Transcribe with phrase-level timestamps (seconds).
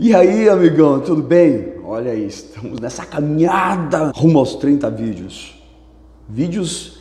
[0.00, 1.72] E aí, amigão, tudo bem?
[1.84, 5.60] Olha aí, estamos nessa caminhada rumo aos 30 vídeos.
[6.28, 7.00] Vídeos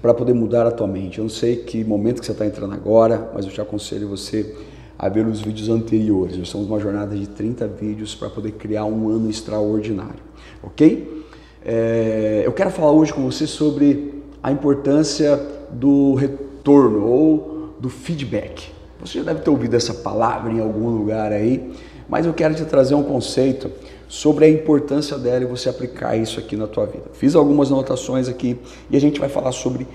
[0.00, 1.18] para poder mudar a tua mente.
[1.18, 4.56] Eu não sei que momento que você está entrando agora, mas eu te aconselho você
[4.98, 6.38] a ver os vídeos anteriores.
[6.38, 10.22] Nós estamos numa jornada de 30 vídeos para poder criar um ano extraordinário,
[10.62, 11.26] ok?
[11.62, 15.36] É, eu quero falar hoje com você sobre a importância
[15.70, 18.77] do retorno ou do feedback.
[19.00, 21.72] Você já deve ter ouvido essa palavra em algum lugar aí,
[22.08, 23.70] mas eu quero te trazer um conceito
[24.08, 27.04] sobre a importância dela e você aplicar isso aqui na tua vida.
[27.12, 28.58] Fiz algumas anotações aqui
[28.90, 29.86] e a gente vai falar sobre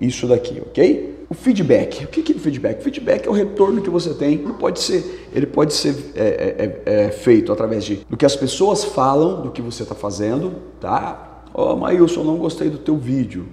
[0.00, 1.26] isso daqui, ok?
[1.30, 2.04] O feedback.
[2.04, 2.80] O que é o feedback?
[2.80, 4.34] O feedback é o retorno que você tem.
[4.34, 8.26] Ele pode ser, ele pode ser é, é, é, é feito através de do que
[8.26, 11.44] as pessoas falam do que você está fazendo, tá?
[11.54, 13.46] Ó, oh, Maílson, não gostei do teu vídeo.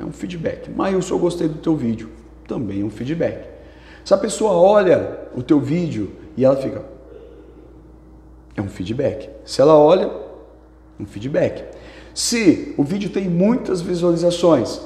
[0.00, 0.70] É um feedback.
[0.70, 2.08] Maílson, eu gostei do teu vídeo.
[2.46, 3.55] Também é um feedback.
[4.06, 6.84] Se a pessoa olha o teu vídeo e ela fica,
[8.56, 9.28] é um feedback.
[9.44, 10.08] Se ela olha,
[11.00, 11.64] um feedback.
[12.14, 14.80] Se o vídeo tem muitas visualizações,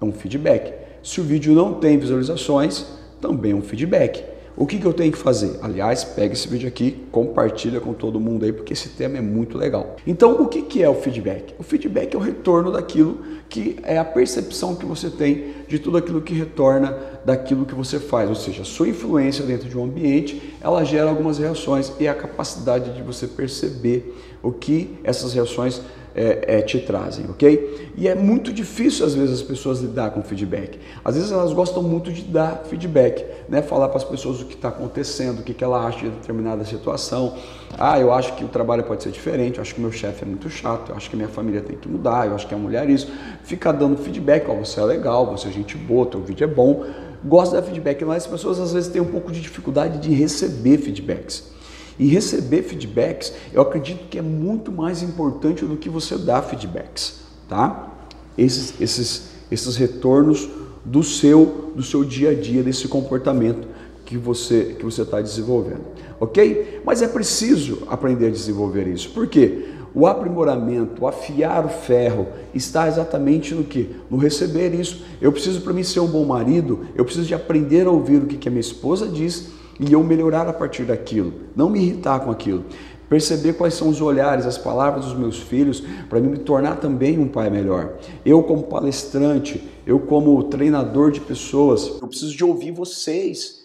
[0.00, 0.72] é um feedback.
[1.02, 2.86] Se o vídeo não tem visualizações,
[3.20, 4.24] também é um feedback.
[4.56, 5.58] O que, que eu tenho que fazer?
[5.60, 9.58] Aliás, pega esse vídeo aqui, compartilha com todo mundo aí, porque esse tema é muito
[9.58, 9.96] legal.
[10.06, 11.54] Então, o que, que é o feedback?
[11.58, 15.96] O feedback é o retorno daquilo que é a percepção que você tem de tudo
[15.96, 18.28] aquilo que retorna daquilo que você faz.
[18.28, 22.14] Ou seja, a sua influência dentro de um ambiente, ela gera algumas reações e a
[22.14, 25.80] capacidade de você perceber o que essas reações
[26.14, 27.92] é, é, te trazem, ok?
[27.96, 30.78] E é muito difícil às vezes as pessoas lidar com feedback.
[31.04, 33.62] Às vezes elas gostam muito de dar feedback, né?
[33.62, 36.64] Falar para as pessoas o que está acontecendo, o que, que ela acha de determinada
[36.64, 37.36] situação.
[37.76, 40.26] Ah, eu acho que o trabalho pode ser diferente, eu acho que meu chefe é
[40.26, 42.88] muito chato, eu acho que minha família tem que mudar, eu acho que a mulher
[42.88, 43.10] isso.
[43.42, 46.84] Fica dando feedback, ó, você é legal, você é gente boa, teu vídeo é bom.
[47.24, 50.14] Gosta de dar feedback, mas as pessoas às vezes têm um pouco de dificuldade de
[50.14, 51.53] receber feedbacks.
[51.98, 57.20] E receber feedbacks, eu acredito que é muito mais importante do que você dar feedbacks,
[57.48, 57.92] tá?
[58.36, 60.48] Esses, esses, esses retornos
[60.84, 63.66] do seu, do seu dia a dia, desse comportamento
[64.04, 65.84] que você que você está desenvolvendo,
[66.20, 66.80] ok?
[66.84, 69.10] Mas é preciso aprender a desenvolver isso.
[69.10, 69.68] Por quê?
[69.94, 73.94] O aprimoramento, o afiar o ferro está exatamente no que?
[74.10, 75.04] No receber isso.
[75.20, 78.26] Eu preciso para mim ser um bom marido, eu preciso de aprender a ouvir o
[78.26, 82.20] que, que a minha esposa diz e eu melhorar a partir daquilo, não me irritar
[82.20, 82.64] com aquilo.
[83.08, 87.28] Perceber quais são os olhares, as palavras dos meus filhos, para me tornar também um
[87.28, 87.98] pai melhor.
[88.24, 93.64] Eu, como palestrante, eu, como treinador de pessoas, eu preciso de ouvir vocês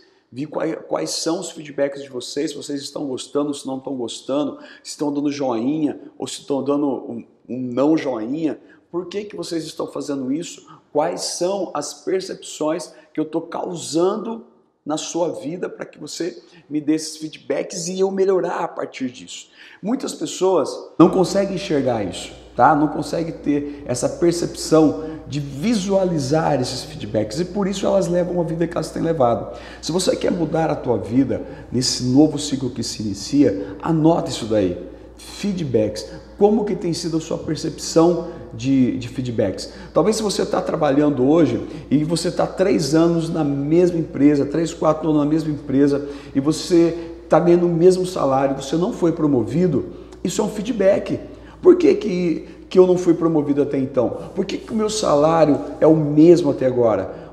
[0.49, 4.59] quais, quais, são os feedbacks de vocês, se vocês estão gostando, se não estão gostando,
[4.83, 8.59] se estão dando joinha ou se estão dando um, um, não joinha.
[8.91, 10.67] Por que, que vocês estão fazendo isso?
[10.91, 14.45] Quais são as percepções que eu estou causando
[14.85, 19.09] na sua vida para que você me dê esses feedbacks e eu melhorar a partir
[19.09, 19.50] disso.
[19.81, 22.75] Muitas pessoas não conseguem enxergar isso, tá?
[22.75, 28.44] Não conseguem ter essa percepção de visualizar esses feedbacks e por isso elas levam a
[28.44, 29.56] vida que elas têm levado.
[29.81, 34.45] Se você quer mudar a tua vida nesse novo ciclo que se inicia, anota isso
[34.45, 34.89] daí.
[35.18, 36.09] Feedbacks.
[36.38, 39.71] Como que tem sido a sua percepção de, de feedbacks?
[39.93, 44.73] Talvez se você está trabalhando hoje e você está três anos na mesma empresa, três,
[44.73, 49.11] quatro anos na mesma empresa e você está ganhando o mesmo salário, você não foi
[49.11, 49.85] promovido,
[50.23, 51.19] isso é um feedback.
[51.61, 54.17] Por que, que, que eu não fui promovido até então?
[54.35, 57.29] Por que, que o meu salário é o mesmo até agora?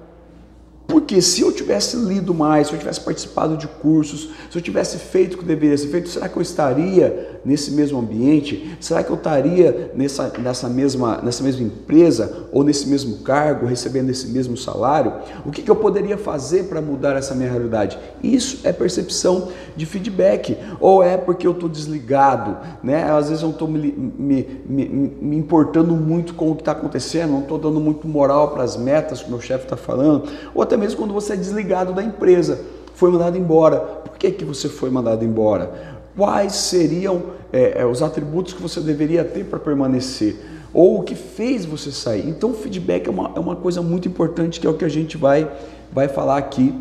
[0.86, 4.98] Porque se eu tivesse lido mais, se eu tivesse participado de cursos, se eu tivesse
[4.98, 8.76] feito o que deveria ser feito, será que eu estaria nesse mesmo ambiente?
[8.80, 14.10] Será que eu estaria nessa, nessa, mesma, nessa mesma empresa ou nesse mesmo cargo, recebendo
[14.10, 15.12] esse mesmo salário?
[15.44, 17.96] O que, que eu poderia fazer para mudar essa minha realidade?
[18.20, 20.58] Isso é percepção de feedback.
[20.80, 23.04] Ou é porque eu estou desligado, né?
[23.04, 24.88] Às vezes eu estou me, me, me,
[25.20, 28.76] me importando muito com o que está acontecendo, não estou dando muito moral para as
[28.76, 32.02] metas que o meu chefe está falando, ou até mesmo quando você é desligado da
[32.02, 32.58] empresa,
[32.96, 33.78] foi mandado embora.
[33.78, 35.95] Por que, que você foi mandado embora?
[36.16, 40.36] Quais seriam é, é, os atributos que você deveria ter para permanecer?
[40.72, 42.26] Ou o que fez você sair?
[42.28, 44.88] Então, o feedback é uma, é uma coisa muito importante que é o que a
[44.88, 45.50] gente vai,
[45.92, 46.74] vai falar aqui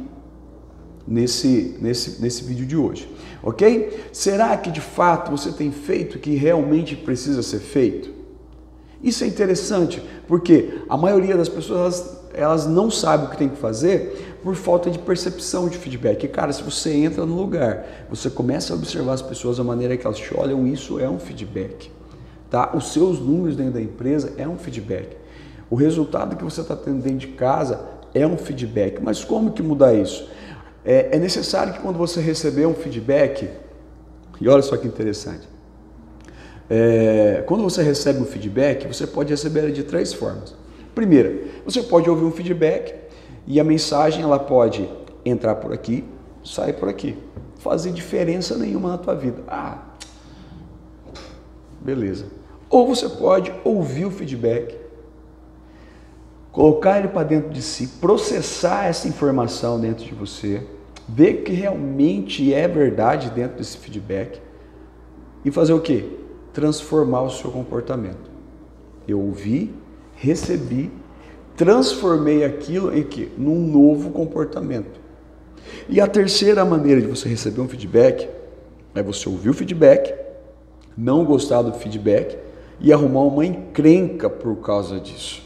[1.07, 3.09] nesse, nesse, nesse vídeo de hoje.
[3.43, 4.07] Ok?
[4.11, 8.09] Será que de fato você tem feito o que realmente precisa ser feito?
[9.03, 13.57] Isso é interessante porque a maioria das pessoas elas não sabem o que tem que
[13.57, 16.23] fazer por falta de percepção de feedback.
[16.23, 19.97] E, cara, se você entra no lugar, você começa a observar as pessoas, a maneira
[19.97, 21.91] que elas te olham, isso é um feedback.
[22.47, 22.71] Tá?
[22.75, 25.17] Os seus números dentro da empresa é um feedback.
[25.67, 29.01] O resultado que você está tendo dentro de casa é um feedback.
[29.01, 30.29] Mas como que mudar isso?
[30.85, 33.49] É, é necessário que quando você receber um feedback,
[34.39, 35.49] E olha só que interessante.
[36.69, 40.53] É, quando você recebe um feedback, você pode receber ele de três formas.
[40.93, 41.33] Primeira,
[41.65, 43.04] você pode ouvir um feedback
[43.47, 44.89] e a mensagem ela pode
[45.23, 46.03] entrar por aqui,
[46.43, 47.17] sair por aqui,
[47.57, 49.43] fazer diferença nenhuma na tua vida.
[49.47, 49.79] Ah,
[51.81, 52.25] beleza.
[52.69, 54.75] Ou você pode ouvir o feedback,
[56.51, 60.65] colocar ele para dentro de si, processar essa informação dentro de você,
[61.07, 64.41] ver que realmente é verdade dentro desse feedback
[65.43, 66.19] e fazer o que?
[66.51, 68.31] Transformar o seu comportamento.
[69.07, 69.73] Eu ouvi,
[70.15, 70.91] recebi,
[71.55, 73.31] transformei aquilo em que?
[73.37, 74.99] Num novo comportamento.
[75.87, 78.27] E a terceira maneira de você receber um feedback
[78.93, 80.13] é você ouvir o feedback,
[80.97, 82.37] não gostar do feedback
[82.79, 85.43] e arrumar uma encrenca por causa disso.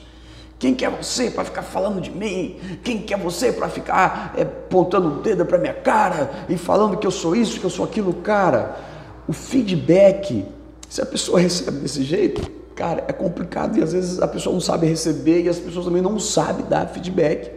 [0.57, 2.57] Quem que é você para ficar falando de mim?
[2.83, 6.97] Quem que é você para ficar é, apontando o dedo para minha cara e falando
[6.97, 8.77] que eu sou isso, que eu sou aquilo, cara?
[9.25, 10.45] O feedback,
[10.89, 14.61] se a pessoa recebe desse jeito, cara, é complicado e às vezes a pessoa não
[14.61, 17.51] sabe receber e as pessoas também não sabem dar feedback.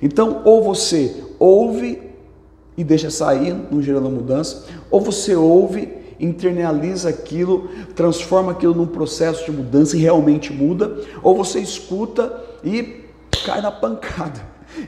[0.00, 2.00] Então, ou você ouve
[2.74, 9.44] e deixa sair, não gerando mudança, ou você ouve internaliza aquilo, transforma aquilo num processo
[9.44, 12.32] de mudança e realmente muda, ou você escuta
[12.64, 13.02] e
[13.44, 14.40] cai na pancada.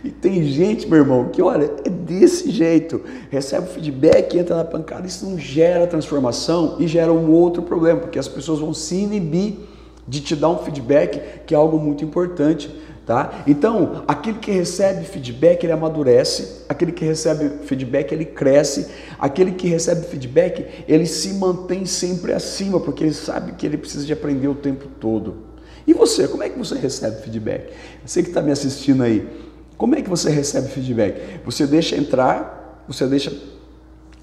[0.02, 4.64] E tem gente, meu irmão, que olha, é desse jeito, recebe o feedback, entra na
[4.64, 8.94] pancada, isso não gera transformação e gera um outro problema, porque as pessoas vão se
[8.94, 9.73] inibir
[10.06, 12.70] de te dar um feedback, que é algo muito importante.
[13.06, 13.42] Tá?
[13.46, 19.68] Então, aquele que recebe feedback, ele amadurece, aquele que recebe feedback, ele cresce, aquele que
[19.68, 24.48] recebe feedback, ele se mantém sempre acima, porque ele sabe que ele precisa de aprender
[24.48, 25.36] o tempo todo.
[25.86, 27.74] E você, como é que você recebe feedback?
[28.06, 29.28] Você que está me assistindo aí,
[29.76, 31.40] como é que você recebe feedback?
[31.44, 33.30] Você deixa entrar, você deixa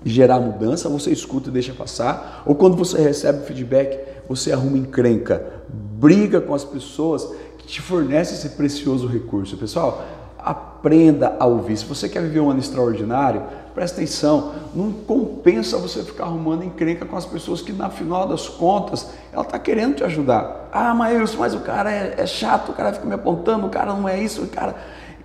[0.03, 5.61] gerar mudança, você escuta e deixa passar, ou quando você recebe feedback, você arruma encrenca,
[5.69, 7.27] briga com as pessoas
[7.71, 9.55] te fornece esse precioso recurso.
[9.55, 10.03] Pessoal,
[10.37, 11.77] aprenda a ouvir.
[11.77, 13.43] Se você quer viver um ano extraordinário,
[13.73, 14.51] presta atenção.
[14.75, 19.43] Não compensa você ficar arrumando encrenca com as pessoas que, na final das contas, ela
[19.43, 20.69] está querendo te ajudar.
[20.73, 23.93] Ah, mas, mas o cara é, é, chato, o cara fica me apontando, o cara
[23.93, 24.75] não é isso, o cara.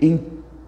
[0.01, 0.21] Em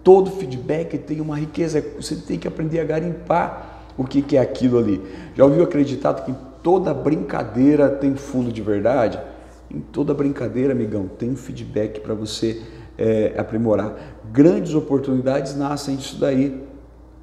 [0.02, 1.84] todo feedback tem uma riqueza.
[1.96, 5.02] Você tem que aprender a garimpar o que, é aquilo ali.
[5.34, 9.20] Já ouviu acreditado que toda brincadeira tem fundo de verdade?
[9.68, 12.62] Em toda brincadeira, amigão, tem um feedback para você
[12.96, 13.94] é, aprimorar.
[14.32, 16.62] Grandes oportunidades nascem disso daí.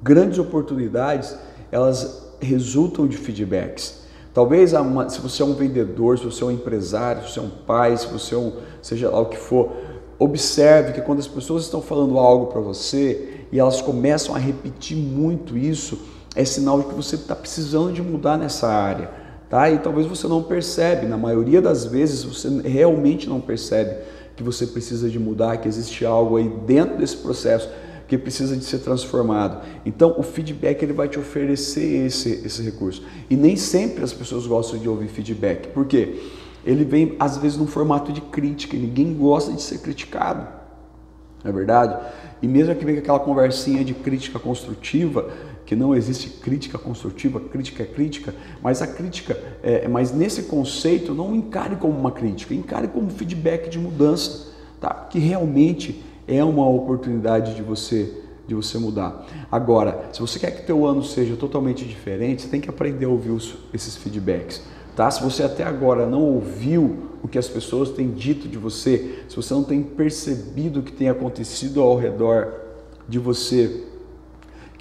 [0.02, 1.36] Grandes oportunidades,
[1.72, 4.04] elas resultam de feedbacks.
[4.34, 7.42] Talvez uma, se você é um vendedor, se você é um empresário, se você é
[7.42, 8.52] um pai, se você é um,
[8.82, 9.72] seja lá o que for,
[10.18, 14.94] observe que quando as pessoas estão falando algo para você e elas começam a repetir
[14.94, 15.98] muito isso,
[16.36, 19.70] é sinal de que você está precisando de mudar nessa área tá?
[19.70, 23.96] E talvez você não percebe, na maioria das vezes você realmente não percebe
[24.34, 27.68] que você precisa de mudar, que existe algo aí dentro desse processo
[28.06, 29.66] que precisa de ser transformado.
[29.84, 33.02] Então, o feedback ele vai te oferecer esse, esse recurso.
[33.28, 35.68] E nem sempre as pessoas gostam de ouvir feedback.
[35.68, 36.20] Por quê?
[36.64, 38.76] Ele vem, às vezes, num formato de crítica.
[38.76, 40.46] Ninguém gosta de ser criticado.
[41.42, 41.96] Não é verdade?
[42.40, 45.28] E mesmo que vem aquela conversinha de crítica construtiva,
[45.66, 48.32] que não existe crítica construtiva, crítica é crítica,
[48.62, 53.68] mas a crítica, é, mas nesse conceito não encare como uma crítica, encare como feedback
[53.68, 54.94] de mudança, tá?
[55.10, 59.26] que realmente é uma oportunidade de você de você mudar.
[59.50, 63.08] Agora, se você quer que teu ano seja totalmente diferente, você tem que aprender a
[63.08, 64.62] ouvir os, esses feedbacks.
[64.94, 65.10] Tá?
[65.10, 69.34] Se você até agora não ouviu o que as pessoas têm dito de você, se
[69.34, 72.52] você não tem percebido o que tem acontecido ao redor
[73.08, 73.84] de você,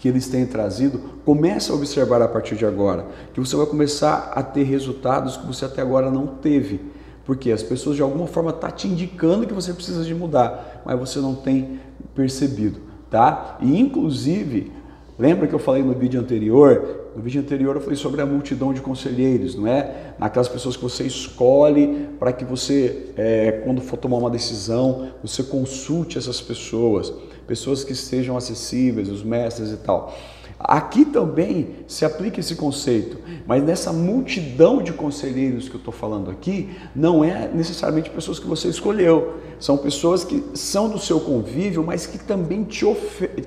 [0.06, 4.34] que eles têm trazido, comece a observar a partir de agora, que você vai começar
[4.36, 6.80] a ter resultados que você até agora não teve.
[7.26, 10.84] Porque as pessoas de alguma forma estão tá te indicando que você precisa de mudar,
[10.86, 11.80] mas você não tem
[12.14, 13.58] percebido, tá?
[13.60, 14.72] E inclusive,
[15.18, 17.08] lembra que eu falei no vídeo anterior?
[17.16, 20.14] No vídeo anterior eu falei sobre a multidão de conselheiros, não é?
[20.20, 25.42] Naquelas pessoas que você escolhe para que você, é, quando for tomar uma decisão, você
[25.42, 27.12] consulte essas pessoas
[27.48, 30.16] pessoas que sejam acessíveis, os mestres e tal.
[30.58, 36.32] Aqui também se aplica esse conceito, mas nessa multidão de conselheiros que eu estou falando
[36.32, 41.84] aqui, não é necessariamente pessoas que você escolheu, são pessoas que são do seu convívio,
[41.84, 42.86] mas que também te,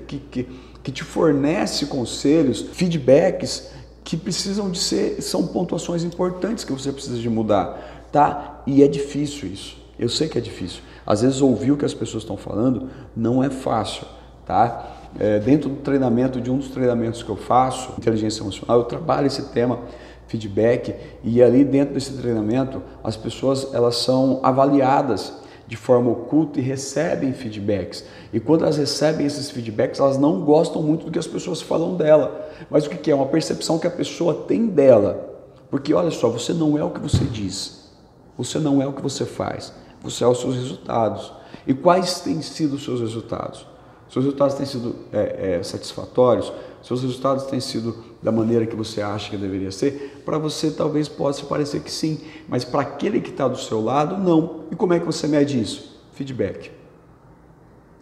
[0.07, 0.47] que, que,
[0.83, 3.71] que te fornece conselhos, feedbacks
[4.03, 8.61] que precisam de ser, são pontuações importantes que você precisa de mudar, tá?
[8.67, 10.81] E é difícil isso, eu sei que é difícil.
[11.09, 14.05] Às vezes ouvir o que as pessoas estão falando não é fácil,
[14.45, 14.91] tá?
[15.17, 19.25] É, dentro do treinamento, de um dos treinamentos que eu faço, inteligência emocional, eu trabalho
[19.25, 19.79] esse tema
[20.27, 25.33] feedback e ali dentro desse treinamento as pessoas elas são avaliadas
[25.65, 28.05] de forma oculta e recebem feedbacks.
[28.31, 31.95] E quando elas recebem esses feedbacks, elas não gostam muito do que as pessoas falam
[31.95, 32.47] dela.
[32.69, 33.15] Mas o que é?
[33.15, 35.41] Uma percepção que a pessoa tem dela.
[35.71, 37.91] Porque olha só, você não é o que você diz,
[38.37, 41.33] você não é o que você faz, você os seus resultados.
[41.67, 43.65] E quais têm sido os seus resultados?
[44.09, 46.51] Seus resultados têm sido é, é, satisfatórios?
[46.81, 50.23] Seus resultados têm sido da maneira que você acha que deveria ser?
[50.25, 54.17] Para você talvez possa parecer que sim, mas para aquele que está do seu lado,
[54.17, 54.65] não.
[54.71, 56.01] E como é que você mede isso?
[56.13, 56.71] Feedback.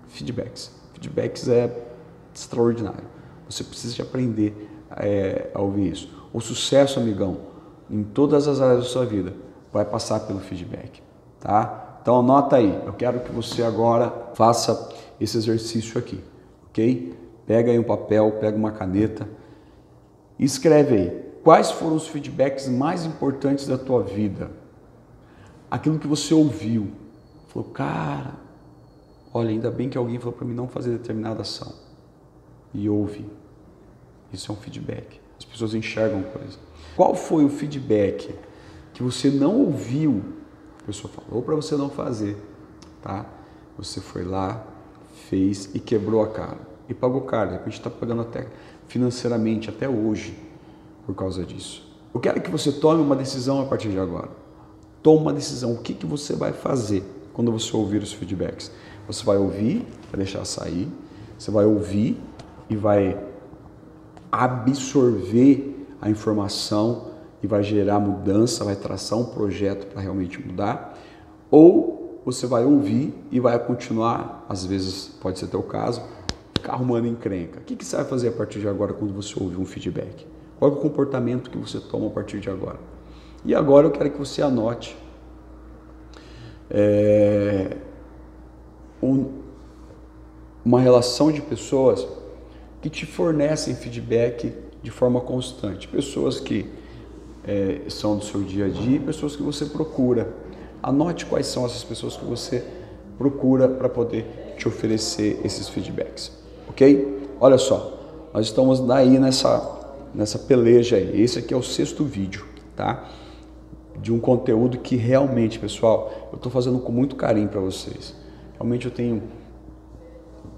[0.08, 0.72] Feedbacks.
[0.94, 1.88] Feedbacks é
[2.34, 3.06] extraordinário.
[3.50, 6.10] Você precisa de aprender é, a ouvir isso.
[6.34, 7.40] O sucesso, amigão,
[7.90, 9.34] em todas as áreas da sua vida,
[9.72, 11.02] vai passar pelo feedback,
[11.40, 11.87] tá?
[12.08, 12.74] Então anota aí.
[12.86, 16.24] Eu quero que você agora faça esse exercício aqui,
[16.70, 17.14] ok?
[17.46, 19.28] Pega aí um papel, pega uma caneta
[20.40, 21.10] e escreve aí
[21.44, 24.50] quais foram os feedbacks mais importantes da tua vida.
[25.70, 26.94] Aquilo que você ouviu.
[27.48, 28.36] Falou, cara,
[29.34, 31.74] olha, ainda bem que alguém falou para mim não fazer determinada ação.
[32.74, 33.26] E ouve.
[34.32, 35.20] Isso é um feedback.
[35.38, 36.58] As pessoas enxergam coisa.
[36.96, 38.34] Qual foi o feedback
[38.94, 40.37] que você não ouviu?
[40.88, 42.38] Pessoa falou para você não fazer,
[43.04, 43.26] tá?
[43.78, 44.66] Você foi lá,
[45.30, 46.60] fez e quebrou a cara.
[46.88, 47.50] E pagou caro.
[47.50, 48.48] De repente está pagando até
[48.88, 50.40] financeiramente, até hoje,
[51.06, 51.86] por causa disso.
[52.14, 54.30] Eu quero que você tome uma decisão a partir de agora.
[55.04, 55.74] Tome uma decisão.
[55.74, 57.04] O que, que você vai fazer
[57.34, 58.72] quando você ouvir os feedbacks?
[59.08, 60.88] Você vai ouvir, vai deixar sair.
[61.38, 62.18] Você vai ouvir
[62.70, 63.22] e vai
[64.32, 70.98] absorver a informação e vai gerar mudança, vai traçar um projeto para realmente mudar,
[71.52, 76.02] ou você vai ouvir e vai continuar, às vezes pode ser teu caso,
[76.54, 77.60] ficar arrumando encrenca.
[77.60, 80.26] O que, que você vai fazer a partir de agora quando você ouvir um feedback?
[80.60, 82.80] Qual é o comportamento que você toma a partir de agora?
[83.46, 84.98] E agora eu quero que você anote
[86.70, 87.78] é,
[89.02, 89.42] um,
[90.66, 92.06] uma relação de pessoas
[92.82, 95.88] que te fornecem feedback de forma constante.
[95.88, 96.70] Pessoas que
[97.48, 100.34] é, são do seu dia a dia e pessoas que você procura.
[100.84, 102.64] Anote quais são essas pessoas que você
[103.18, 106.32] procura para poder te oferecer esses feedbacks,
[106.70, 107.30] ok?
[107.40, 107.98] Olha só,
[108.34, 109.80] nós estamos daí nessa,
[110.14, 111.22] nessa peleja aí.
[111.22, 113.10] Esse aqui é o sexto vídeo, tá?
[114.00, 118.14] De um conteúdo que realmente, pessoal, eu estou fazendo com muito carinho para vocês.
[118.60, 119.24] Realmente eu tenho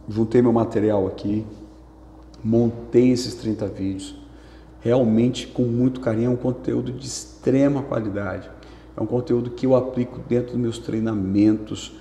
[0.09, 1.45] juntei meu material aqui,
[2.43, 4.15] montei esses 30 vídeos,
[4.81, 8.49] realmente com muito carinho, é um conteúdo de extrema qualidade.
[8.95, 11.93] É um conteúdo que eu aplico dentro dos meus treinamentos,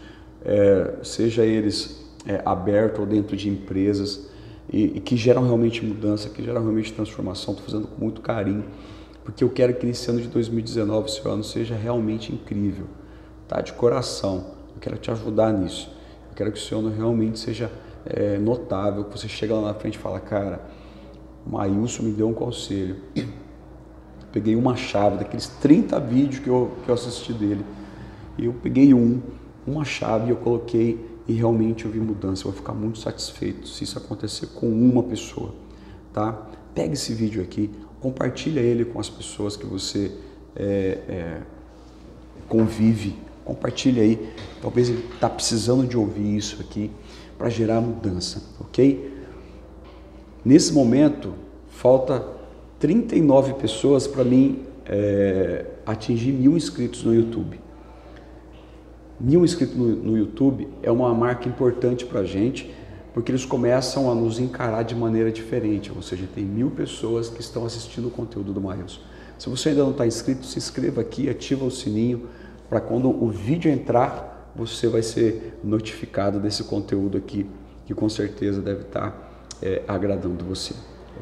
[0.45, 4.29] é, seja eles é, abertos ou dentro de empresas,
[4.71, 7.55] e, e, que geram realmente mudança, que geram realmente transformação.
[7.55, 8.65] Estou fazendo com muito carinho,
[9.25, 12.87] porque eu quero que esse ano de 2019, esse ano, seja realmente incrível,
[13.47, 13.61] tá?
[13.61, 14.59] De coração.
[14.75, 15.91] Eu quero te ajudar nisso.
[16.31, 17.71] Eu quero que esse ano realmente seja
[18.05, 20.61] é, notável, que você chega lá na frente e fala, cara,
[21.47, 22.97] o Maílson me deu um conselho.
[24.33, 27.64] Peguei uma chave daqueles 30 vídeos que eu, que eu assisti dele.
[28.38, 29.21] Eu peguei um,
[29.66, 32.42] uma chave e eu coloquei e realmente eu vi mudança.
[32.42, 35.54] Eu vou ficar muito satisfeito se isso acontecer com uma pessoa,
[36.12, 36.47] tá?
[36.75, 40.12] Pega esse vídeo aqui, compartilha ele com as pessoas que você
[40.54, 41.42] é, é,
[42.49, 43.16] convive.
[43.45, 44.33] Compartilha aí.
[44.61, 46.90] Talvez ele está precisando de ouvir isso aqui
[47.37, 49.18] para gerar mudança, ok?
[50.49, 51.35] Nesse momento,
[51.67, 52.26] falta
[52.78, 57.61] 39 pessoas para mim é, atingir mil inscritos no YouTube.
[59.21, 62.75] Mil inscritos no, no YouTube é uma marca importante para a gente,
[63.12, 67.43] porque eles começam a nos encarar de maneira diferente, ou seja, tem mil pessoas que
[67.43, 69.02] estão assistindo o conteúdo do Maílson.
[69.38, 72.26] Se você ainda não está inscrito, se inscreva aqui, ativa o sininho
[72.71, 77.45] para quando o vídeo entrar você vai ser notificado desse conteúdo aqui,
[77.85, 79.28] que com certeza deve estar
[79.62, 80.75] é, agradando você,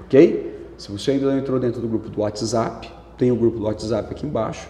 [0.05, 0.55] ok?
[0.76, 4.11] Se você ainda não entrou dentro do grupo do WhatsApp, tem o grupo do WhatsApp
[4.11, 4.69] aqui embaixo.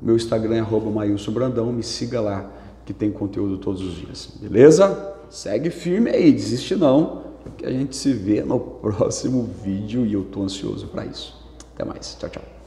[0.00, 0.90] Meu Instagram é arroba
[1.30, 2.50] Brandão, me siga lá
[2.84, 5.14] que tem conteúdo todos os dias, beleza?
[5.30, 7.22] Segue firme aí, desiste não,
[7.56, 11.40] que a gente se vê no próximo vídeo e eu tô ansioso para isso.
[11.74, 12.61] Até mais, tchau, tchau.